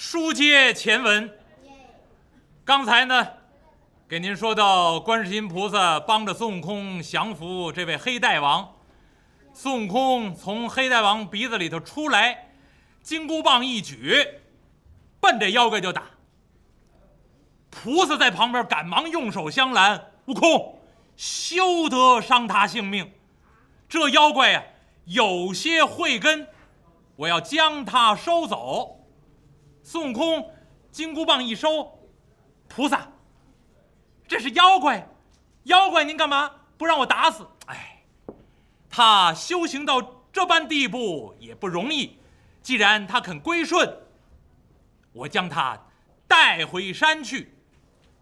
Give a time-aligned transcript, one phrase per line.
[0.00, 1.28] 书接前文，
[2.64, 3.26] 刚才呢，
[4.08, 8.76] 给您说到观世音菩萨帮着孙悟空降服这位黑大王，
[9.52, 12.52] 孙悟空从黑大王鼻子里头出来，
[13.02, 14.24] 金箍棒一举，
[15.18, 16.04] 奔这妖怪就打。
[17.68, 20.78] 菩萨在旁边赶忙用手相拦，悟空，
[21.16, 23.10] 休得伤他性命。
[23.88, 24.62] 这妖怪呀，
[25.06, 26.46] 有些慧根，
[27.16, 28.94] 我要将他收走。
[29.90, 30.52] 孙悟空
[30.92, 31.98] 金箍棒一收，
[32.68, 33.08] 菩萨，
[34.26, 35.08] 这是妖怪，
[35.62, 37.48] 妖怪您干嘛不让我打死？
[37.64, 38.04] 哎，
[38.90, 42.18] 他修行到这般地步也不容易，
[42.60, 43.96] 既然他肯归顺，
[45.14, 45.86] 我将他
[46.26, 47.54] 带回山去。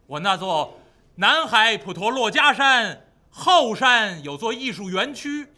[0.06, 0.78] 我那座
[1.17, 5.48] 南海普陀珞珈山后山有座艺术园区，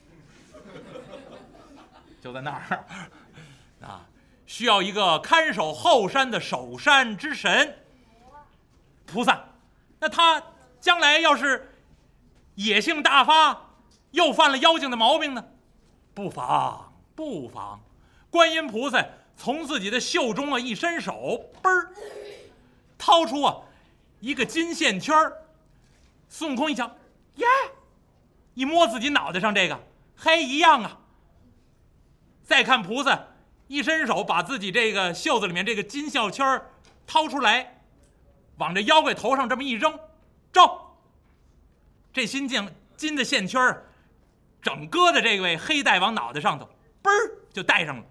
[2.23, 2.87] 就在那儿。
[4.48, 7.84] 需要一个看守后山的守山之神。
[9.05, 9.45] 菩萨，
[10.00, 10.42] 那他
[10.81, 11.77] 将来要是
[12.55, 13.75] 野性大发，
[14.12, 15.45] 又犯了妖精的毛病呢？
[16.14, 17.78] 不妨，不妨。
[18.31, 19.05] 观音菩萨
[19.37, 21.91] 从自己的袖中啊一伸手，嘣儿，
[22.97, 23.59] 掏出啊
[24.20, 25.44] 一个金线圈儿。
[26.31, 26.91] 孙悟空一瞧，
[27.34, 27.47] 耶，
[28.55, 29.78] 一摸自己脑袋上这个，
[30.17, 30.98] 嘿，一样啊。
[32.42, 33.27] 再看菩萨。
[33.69, 36.61] 一伸手，把自己这个袖子里面这个金项圈
[37.06, 37.83] 掏出来，
[38.56, 39.98] 往这妖怪头上这么一扔，
[40.52, 40.97] 照。
[42.12, 43.60] 这心镜金的线圈
[44.60, 46.69] 整搁在这位黑大王脑袋上头，
[47.02, 48.05] 嘣儿就戴上了。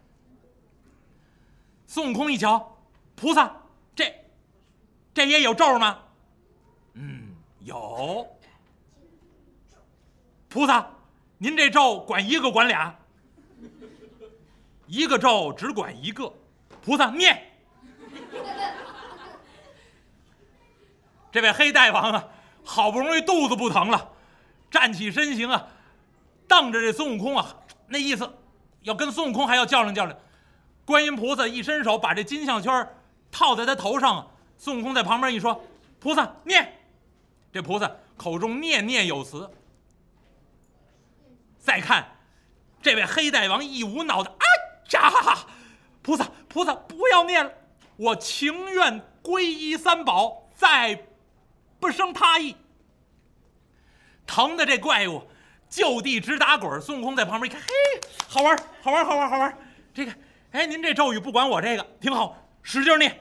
[1.88, 2.78] 孙悟空一瞧，
[3.16, 3.52] 菩萨，
[3.96, 4.14] 这
[5.14, 6.00] 这也有咒吗？
[6.94, 8.28] 嗯，有。
[10.48, 10.88] 菩萨，
[11.38, 12.98] 您这咒管一个管俩？
[14.88, 16.34] 一个咒只管一个，
[16.84, 17.44] 菩萨念。
[21.32, 22.28] 这位黑大王啊，
[22.64, 24.10] 好不容易肚子不疼了，
[24.72, 25.68] 站起身形啊，
[26.48, 27.56] 瞪着这孙悟空啊，
[27.88, 28.34] 那意思
[28.82, 30.18] 要跟孙悟空还要较量较量。
[30.86, 32.90] 观音菩萨一伸手，把这金项圈
[33.30, 34.32] 套在他头上。
[34.58, 35.64] 孙悟空在旁边一说
[36.00, 36.80] ：“菩萨念。”
[37.54, 39.52] 这菩萨口中念念有词。
[41.60, 42.16] 再看
[42.82, 44.32] 这位黑大王一捂脑袋
[44.96, 45.10] 啊！
[45.10, 45.38] 呀，
[46.02, 47.52] 菩萨，菩萨，不要念了，
[47.98, 51.06] 我情愿皈依三宝，再
[51.80, 52.56] 不生他意。
[54.26, 55.28] 疼的这怪物
[55.70, 56.82] 就地直打滚。
[56.82, 57.74] 孙悟空在旁边一看，嘿，
[58.28, 59.58] 好玩，好玩，好玩，好玩。
[59.94, 60.14] 这个，
[60.52, 63.20] 哎，您这咒语不管我这个，挺好，使劲念。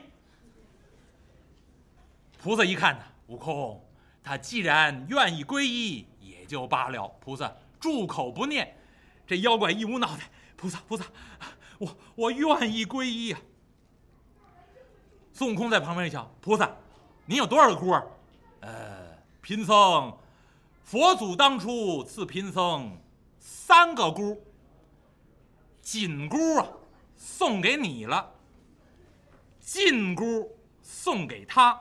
[2.41, 3.85] 菩萨一看呢，悟空，
[4.23, 7.07] 他既然愿意皈依，也就罢了。
[7.19, 8.73] 菩萨住口不念。
[9.25, 10.23] 这妖怪一捂脑袋，
[10.55, 11.03] 菩萨，菩萨。
[11.79, 13.39] 我我愿意皈依呀！
[15.31, 16.71] 孙悟空在旁边一瞧，菩萨，
[17.25, 18.03] 您有多少个箍啊？
[18.61, 20.17] 呃，贫僧，
[20.83, 22.97] 佛祖当初赐贫僧
[23.39, 24.41] 三个箍，
[25.81, 26.67] 紧箍啊
[27.15, 28.31] 送给你了，
[29.59, 31.79] 禁箍送给他，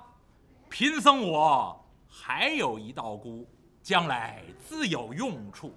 [0.68, 3.48] 贫僧我还有一道箍，
[3.82, 5.72] 将来自有用处。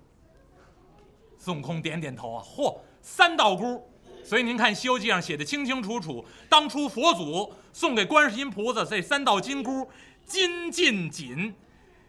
[1.37, 3.89] 孙悟空点点头啊，嚯，三道箍！
[4.23, 9.89] 所以您看《西游记》上写的清清楚楚，当初佛祖送给观世音菩萨这三道金箍，
[10.25, 11.53] 金禁紧，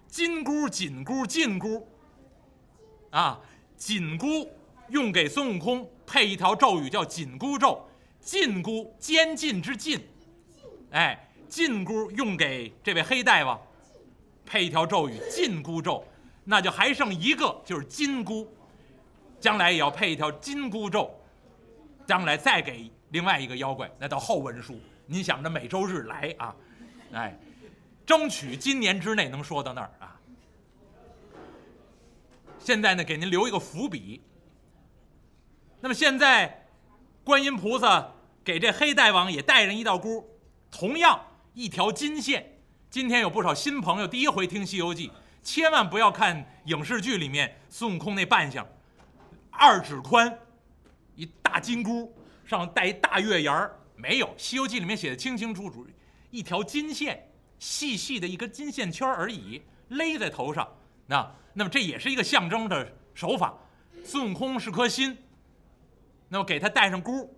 [0.07, 1.89] 金箍紧箍禁箍，
[3.11, 3.41] 啊，
[3.77, 4.51] 紧箍
[4.89, 7.89] 用给孙悟空配一条咒语叫紧箍咒，
[8.21, 9.99] 禁箍监禁之禁，
[10.91, 13.59] 哎，禁箍用给这位黑大王
[14.45, 16.05] 配一条咒语禁箍咒，
[16.45, 18.47] 那就还剩一个就是金箍，
[19.41, 21.11] 将来也要配一条金箍咒。
[22.11, 24.81] 将来再给另外一个妖怪，那叫后文书。
[25.07, 26.57] 您想着每周日来啊，
[27.13, 27.39] 哎，
[28.05, 30.21] 争取今年之内能说到那儿啊。
[32.59, 34.25] 现在呢，给您留一个伏笔。
[35.81, 36.67] 那么现在，
[37.23, 38.09] 观音菩萨
[38.43, 40.29] 给这黑大王也带上一道箍，
[40.69, 42.59] 同样一条金线。
[42.91, 45.07] 今天有不少新朋友第一回听《西游记》，
[45.45, 48.67] 千万不要看影视剧里面孙悟空那扮相，
[49.53, 50.37] 二指宽。
[51.21, 52.11] 一大金箍
[52.47, 55.87] 上带一大月牙儿，没有《西游记》里面写的清清楚楚，
[56.31, 60.67] 一条金线，细细的一根金线圈而已，勒在头上。
[61.07, 63.55] 那那么这也是一个象征的手法。
[64.03, 65.15] 孙悟空是颗心，
[66.31, 67.37] 那么给他带上箍，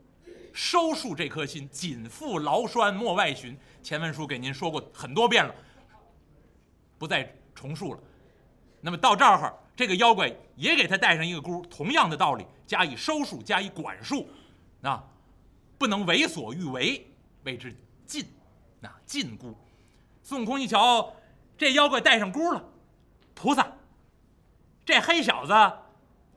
[0.53, 3.59] 收束这颗心，紧缚牢拴莫外寻。
[3.83, 5.53] 前文书给您说过很多遍了，
[6.99, 8.01] 不再重述了。
[8.81, 9.53] 那么到这儿。
[9.75, 14.29] 这个妖怪也给他带上一个箍，同样的道理，加以收束，加以管束，
[14.83, 15.05] 啊，
[15.79, 17.07] 不能为所欲为，
[17.45, 17.75] 谓之
[18.07, 18.25] 禁，
[18.81, 19.57] 那禁箍。
[20.23, 21.15] 孙悟空一瞧，
[21.57, 22.63] 这妖怪戴上箍了，
[23.35, 23.67] 菩萨，
[24.85, 25.53] 这黑小子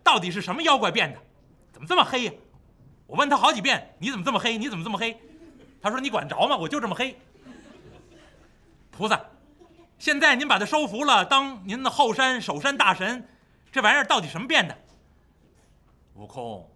[0.04, 1.20] 到底是什么妖怪变的？
[1.72, 2.34] 怎么这么黑呀？
[3.06, 4.58] 我问他好几遍，你怎么这么黑？
[4.58, 5.16] 你怎么这么黑？
[5.82, 6.56] 他说你管着吗？
[6.56, 7.16] 我就这么黑。
[8.90, 9.24] 菩萨，
[9.98, 13.28] 现在您把他收服了，当您的后山守山大神，
[13.72, 14.78] 这玩意儿到底什么变的？
[16.16, 16.70] 悟空，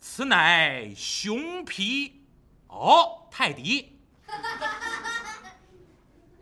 [0.00, 2.22] 此乃熊皮，
[2.68, 3.98] 哦，泰迪，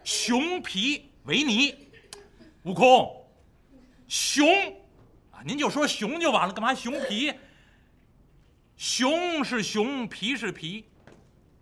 [0.04, 1.88] 熊皮维尼，
[2.64, 3.26] 悟空，
[4.08, 4.46] 熊
[5.30, 7.32] 啊，您就说熊就完了，干嘛熊皮？
[8.76, 10.84] 熊是熊，皮是皮，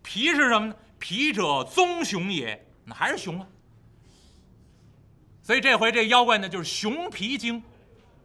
[0.02, 0.76] 皮是什么呢？
[0.98, 3.46] 皮者棕熊也，那还是熊啊。
[5.44, 7.62] 所以这回这妖怪呢，就是熊皮精，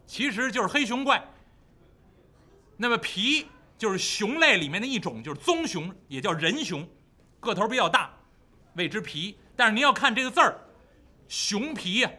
[0.06, 1.22] 其实就是黑熊怪。
[2.78, 3.46] 那么皮
[3.76, 6.88] 就是熊类里面的一种，就是棕熊，也叫人熊，
[7.38, 8.10] 个头比较大，
[8.72, 9.38] 谓之皮。
[9.54, 10.58] 但是您要看这个字儿，
[11.28, 12.10] 熊皮呀，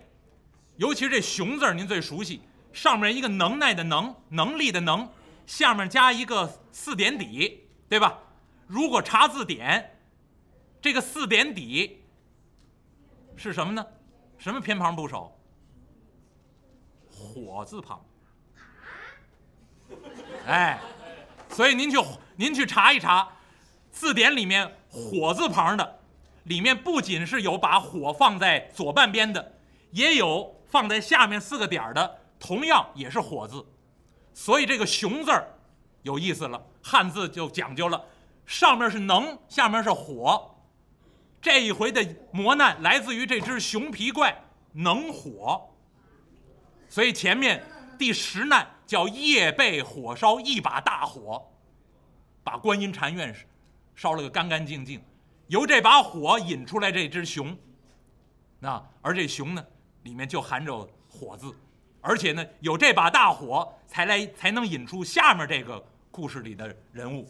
[0.78, 2.40] 尤其这“熊”字儿，您最熟悉，
[2.72, 5.10] 上面一个能耐的“能”，能力的“能”，
[5.48, 8.20] 下面加一个四点底，对吧？
[8.68, 9.98] 如果查字典，
[10.80, 12.04] 这个四点底
[13.36, 13.84] 是什么呢？
[14.42, 15.32] 什么偏旁部首？
[17.12, 18.04] 火字旁。
[20.48, 20.82] 哎，
[21.48, 21.98] 所以您去
[22.36, 23.28] 您去查一查，
[23.92, 26.00] 字典里面火字旁的，
[26.46, 29.54] 里面不仅是有把火放在左半边的，
[29.92, 33.64] 也有放在下面四个点的，同样也是火字。
[34.34, 35.48] 所以这个“熊”字儿
[36.02, 38.04] 有意思了，汉字就讲究了，
[38.48, 40.51] 上面是能，下面是火。
[41.42, 44.44] 这一回的磨难来自于这只熊皮怪
[44.74, 45.70] 能火，
[46.88, 47.64] 所以前面
[47.98, 48.68] 第十难。
[48.92, 51.50] 叫夜被火烧一把大火，
[52.44, 53.34] 把观音禅院
[53.96, 55.02] 烧了个干干净净。
[55.48, 57.58] 由这把火引出来这只熊，
[58.60, 59.66] 那而这熊呢，
[60.04, 61.56] 里面就含着火字，
[62.02, 67.26] 而且呢，有这把大火才来才能引出下面这个故事里的人物。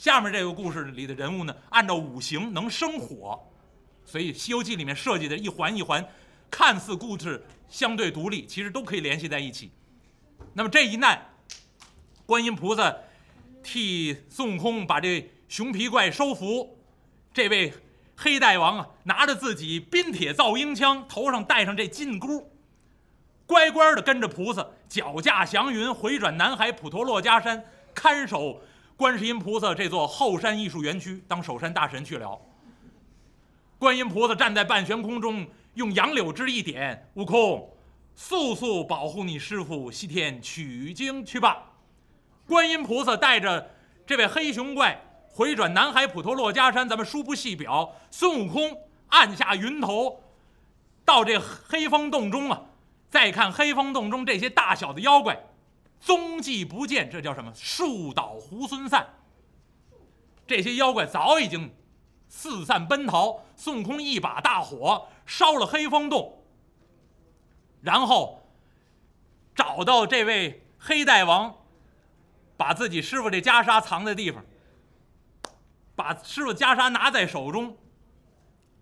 [0.00, 3.38] 下面这个故事里的人物呢，按照五行能生火，
[4.02, 6.02] 所以《西游记》里面设计的一环一环，
[6.50, 9.70] 看似故事相对独立，其实都可以联系在一起。
[10.54, 11.20] 那么这一难，
[12.24, 12.96] 观音菩萨
[13.62, 16.78] 替孙悟空把这熊皮怪收服。
[17.34, 17.70] 这位
[18.16, 22.50] 黑大王啊，拿着自己冰铁造鹰枪，头上戴上这金箍，
[23.44, 27.62] 乖乖的跟着菩萨，脚驾祥云，回转南海普陀珞珈山，
[27.94, 28.62] 看守
[29.00, 32.38] 观世音菩萨这座后山艺术园区，当守山大神去了。
[33.78, 37.66] 观音菩萨站在半悬空中，用杨柳枝一点，悟空。
[38.14, 41.62] 速速保护你师傅西天取经去吧！
[42.46, 43.70] 观音菩萨带着
[44.06, 45.00] 这位黑熊怪
[45.30, 47.96] 回转南海普陀珞珈山，咱们书不细表。
[48.10, 48.76] 孙悟空
[49.08, 50.22] 按下云头，
[51.06, 52.60] 到这黑风洞中啊，
[53.08, 55.40] 再看黑风洞中这些大小的妖怪，
[56.00, 57.52] 踪迹不见，这叫什么？
[57.54, 59.06] 树倒猢狲散。
[60.46, 61.72] 这些妖怪早已经
[62.28, 63.44] 四散奔逃。
[63.54, 66.42] 孙悟空一把大火烧了黑风洞。
[67.82, 68.48] 然后
[69.54, 71.54] 找到这位黑大王，
[72.56, 74.44] 把自己师傅这袈裟藏在地方，
[75.94, 77.76] 把师傅袈裟拿在手中，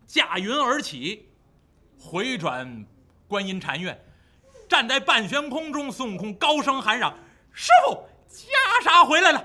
[0.06, 1.28] 驾云而起，
[1.98, 2.86] 回转
[3.26, 4.00] 观音禅院，
[4.68, 7.16] 站在半悬空中，孙悟空高声喊嚷
[7.52, 9.44] ：“师傅，袈裟回来了！”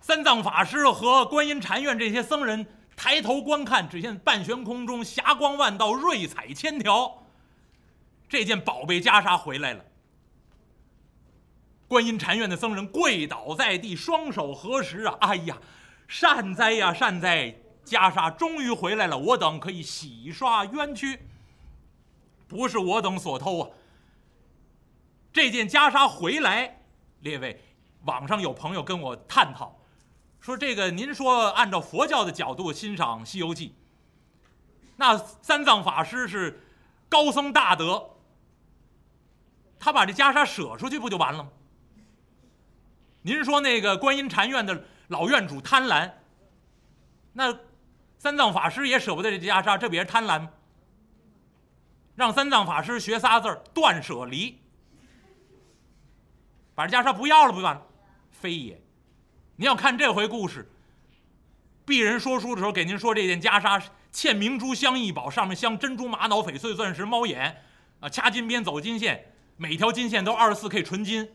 [0.00, 2.64] 三藏法师和观音禅院这些僧人
[2.94, 7.24] 抬头观看，只见半悬空中霞光万道，瑞彩千条。
[8.28, 9.84] 这件宝贝袈裟回来了。
[11.88, 15.16] 观音禅院的僧人跪倒在地，双手合十啊！
[15.20, 15.58] 哎呀，
[16.08, 17.54] 善哉呀，善哉！
[17.84, 21.20] 袈裟终于回来了，我等可以洗刷冤屈。
[22.54, 23.68] 不是我等所偷啊！
[25.32, 26.82] 这件袈裟回来，
[27.18, 27.60] 列位，
[28.04, 29.76] 网上有朋友跟我探讨，
[30.38, 33.70] 说这个您说按照佛教的角度欣赏《西游记》，
[34.94, 36.62] 那三藏法师是
[37.08, 38.10] 高僧大德。
[39.80, 41.50] 他把这袈裟舍出去不就完了吗？
[43.22, 46.12] 您说那个观音禅院的老院主贪婪，
[47.32, 47.58] 那
[48.16, 50.50] 三藏法师也舍不得这袈裟，这不也是贪婪吗？
[52.14, 54.58] 让三藏法师学仨字儿断舍离，
[56.74, 57.82] 把这袈裟不要了不就完了？
[58.30, 58.80] 非也，
[59.56, 60.70] 您要看这回故事，
[61.86, 67.62] 鄙人说书的时候给您说这件袈裟嵌明珠镶异宝，上面镶珍珠玛瑙翡翠钻石猫眼，
[68.00, 69.32] 啊，掐金边走金线。
[69.56, 71.32] 每条金线都二十四 K 纯金。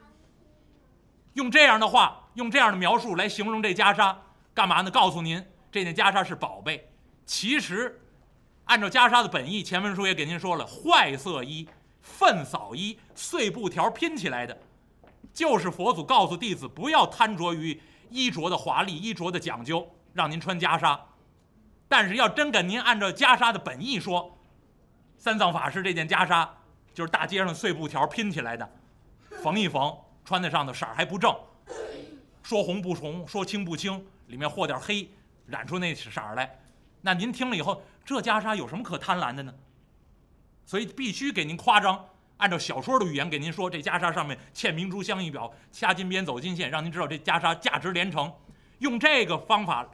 [1.34, 4.16] 用这样的话，用这样的描述来形容这袈裟，
[4.54, 4.92] 干嘛呢？
[4.92, 6.92] 告诉您，这件袈裟是宝贝。
[7.26, 8.02] 其实，
[8.70, 11.68] 按照袈裟的本意，前文书也给您说了，坏色衣、
[12.04, 14.56] 粪扫衣、碎布条拼起来的，
[15.34, 21.00] 就是佛祖告诉弟子不要贪着于衣着的华丽、衣着的讲究，让您穿袈裟。
[21.88, 24.38] 但是要真跟您按照袈裟的本意说，
[25.18, 26.48] 三藏法师这件袈裟
[26.94, 28.72] 就是大街上碎布条拼起来的，
[29.42, 29.92] 缝一缝，
[30.24, 31.36] 穿在上头色儿还不正，
[32.44, 35.10] 说红不红，说青不青，里面和点黑，
[35.48, 36.60] 染出那色儿来。
[37.02, 39.54] 那您听了以后，这袈裟有什么可贪婪的呢？
[40.66, 42.06] 所以必须给您夸张，
[42.38, 48.32] 按照小说的语言给您说，这袈裟上面嵌明珠镶玉表，掐金边走金线，让您知道这袈裟价值连城。
[48.80, 49.88] 用这个方法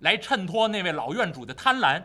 [0.00, 2.02] 来衬托那位老院主的贪婪。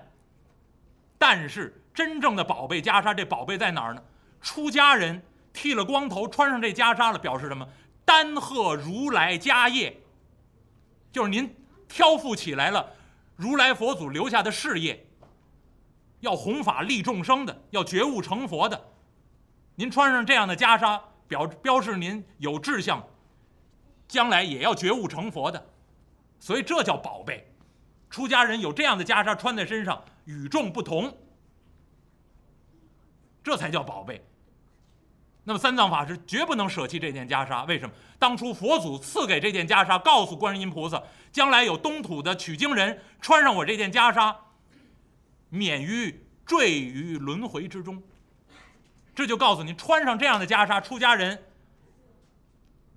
[1.18, 4.04] 但是真正的宝贝袈裟，这宝贝在哪儿呢？
[4.42, 5.22] 出家人
[5.54, 7.68] 剃了光头，穿上这袈裟了，表示什么？
[8.06, 9.96] 丹贺如来家业，
[11.12, 11.56] 就是您
[11.88, 12.92] 挑负起来了。
[13.36, 15.06] 如来佛祖留下的事业，
[16.20, 18.90] 要弘法利众生的，要觉悟成佛的。
[19.75, 23.06] 您穿上这样的袈裟，表标示您有志向，
[24.08, 25.66] 将来也要觉悟成佛的。
[26.40, 27.50] 所以这叫宝贝。
[28.10, 31.18] 出家人有这样的袈裟穿在身上，与众不同，
[33.44, 34.24] 这才叫宝贝。
[35.46, 37.94] 那么三藏法师绝不能舍弃这件袈裟，为什么？
[38.18, 44.34] 当初佛祖赐给这件袈裟，告诉观音菩萨，将来有东土的取经人穿上我这件袈裟，
[45.50, 48.02] 免于坠于轮回之中。
[49.14, 51.38] 这就告诉您，穿上这样的袈裟，出家人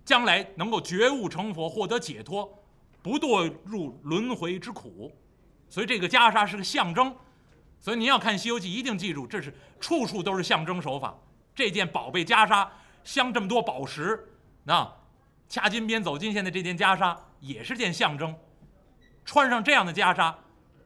[0.05, 2.65] 将来能够觉悟成佛，获得解脱，
[3.03, 5.12] 不堕入轮回之苦。
[5.69, 7.12] 所以这个袈裟是个象征。
[7.81, 11.12] 所以您要看《西游记》，一定记住，这是处处都是象征手法。
[11.57, 12.69] 这件宝贝袈裟
[13.03, 14.29] 镶这么多宝石，
[14.63, 14.87] 那
[15.49, 18.37] 掐金边走金线的这件袈裟也是件象征。
[19.25, 20.35] 穿上这样的袈裟，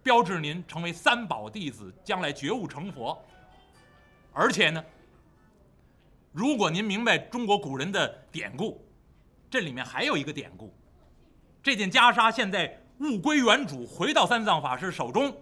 [0.00, 3.20] 标志您成为三宝弟子，将来觉悟成佛。
[4.32, 4.82] 而且呢，
[6.30, 8.80] 如果您明白中国古人的典故，
[9.50, 10.72] 这里面还有一个典故：
[11.60, 15.36] 这件袈裟现在物归原主，回到三藏法师手中。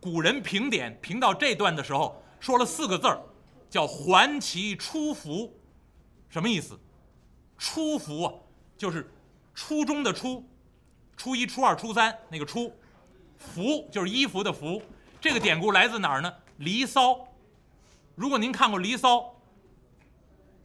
[0.00, 3.20] 古人评点评到这段的时候，说了四个字儿。
[3.74, 5.52] 叫还其初服，
[6.28, 6.78] 什么意思？
[7.58, 8.32] 初服啊，
[8.78, 9.10] 就是
[9.52, 10.48] 初中的初，
[11.16, 12.72] 初一、初二、初三那个初，
[13.36, 14.80] 服就是衣服的服。
[15.20, 16.30] 这个典故来自哪儿呢？
[16.58, 17.14] 《离骚》。
[18.14, 19.16] 如果您看过《离骚》，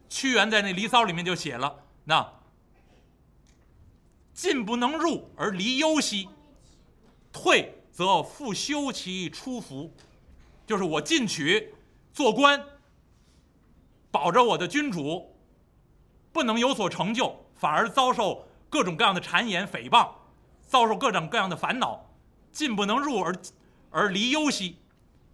[0.08, 2.32] 屈原在那《离骚》里面就写了：那
[4.32, 6.28] 进不能入而离忧兮，
[7.32, 9.92] 退则复修其初服。
[10.64, 11.74] 就是我进取
[12.12, 12.64] 做官。
[14.10, 15.36] 保着我的君主，
[16.32, 20.08] 不能有所成就，反而遭受各种各样的谗言诽谤，
[20.62, 22.10] 遭受各种各样的烦恼，
[22.50, 23.34] 进不能入而
[23.90, 24.78] 而离忧兮，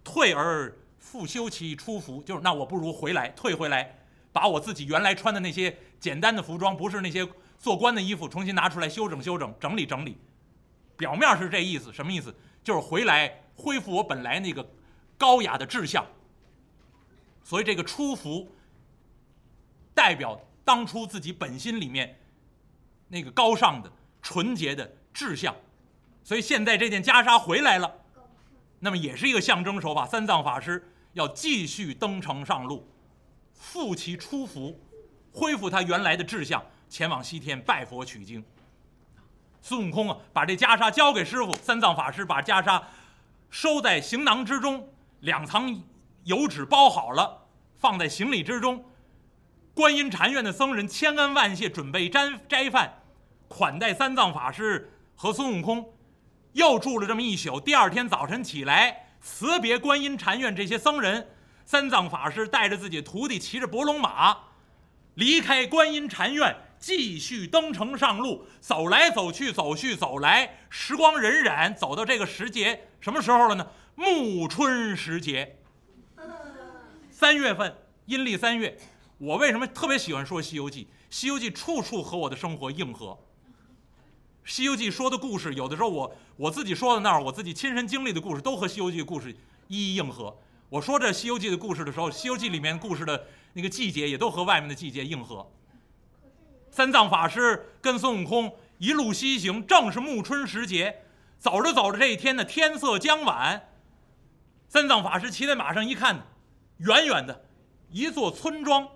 [0.03, 3.97] 退而复修其初服，就是那我不如回来，退回来，
[4.31, 10.17] 把我自己原来穿的那些简单的服装，不是那些做官的衣服，重新拿出来修整修整，整理整理。
[10.95, 12.35] 表面是这意思，什么意思？
[12.63, 14.67] 就是回来恢复我本来那个
[15.17, 16.05] 高雅的志向。
[17.43, 18.51] 所以这个初服。
[19.97, 22.19] 代表当初自己本心里面
[23.07, 25.55] 那个高尚的、纯洁的志向，
[26.23, 27.91] 所以现在这件袈裟回来了，
[28.79, 30.05] 那么也是一个象征手法。
[30.05, 32.87] 三藏法师要继续登程上路，
[33.53, 34.79] 复其初服，
[35.33, 38.45] 恢复他原来的志向，前往西天拜佛取经。
[39.63, 42.83] 孙悟空啊，把这袈裟交给师傅，三藏法师把袈裟
[43.49, 44.87] 收在行囊之中，
[45.21, 45.81] 两层
[46.25, 48.85] 油纸包好了，放在行李之中。
[49.77, 53.03] 观音禅院的僧人千恩万谢，准备斋斋饭，
[53.47, 55.93] 款待三藏法师和孙悟空，
[56.53, 57.59] 又住了这么一宿。
[57.59, 61.27] 第二天早晨起来，辞别观音禅院这些僧人，
[61.63, 64.35] 三藏法师带着自己徒弟，骑着伯龙马，
[65.13, 68.47] 离开观音禅院，继续登城上路。
[68.59, 73.67] 走来走去，走去走来，时光荏苒，走到这个时节，什么时候了呢？
[73.93, 75.59] 暮春时节，
[77.11, 78.75] 三月份，阴历三月。
[79.17, 80.83] 我为什么特别喜欢说《西游记》？
[81.09, 83.07] 《西游记》处处和我的生活应和。
[84.45, 89.35] 《西游记》说的故事，有的时候我我自己说的那儿，我自己亲身经历的故事，都和《西游记》故事
[89.67, 90.37] 一一应和。
[90.69, 95.49] 我说这《西游记》的故事的时候，《西游记》里面故事的那个季节，也都和外面的季节应和。
[96.69, 101.03] 三藏法师跟孙悟空一路西行，正是暮春时节。
[101.39, 103.69] 走着走着，这一天呢，天色将晚。
[104.67, 106.27] 三藏法师骑在马上一看，
[106.77, 107.45] 远远的
[107.89, 108.87] 一座村庄。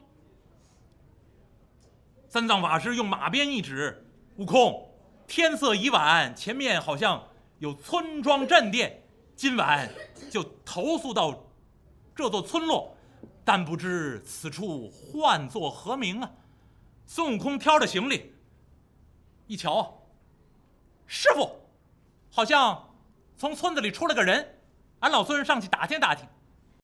[2.31, 4.05] 三藏法师用马鞭一指，
[4.37, 4.89] 悟空，
[5.27, 7.27] 天色已晚，前面好像
[7.59, 9.03] 有村庄镇店，
[9.35, 9.91] 今晚
[10.29, 11.43] 就投宿到
[12.15, 12.95] 这座村落，
[13.43, 16.31] 但不知此处唤作何名啊？
[17.05, 18.33] 孙悟空挑着行李，
[19.47, 20.07] 一瞧，
[21.05, 21.49] 师傅，
[22.29, 22.95] 好像
[23.35, 24.57] 从村子里出来个人，
[25.01, 26.25] 俺老孙上去打听打听。